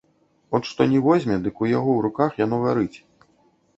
[0.57, 2.97] От што ні возьме, дык у яго руках яно гарыць.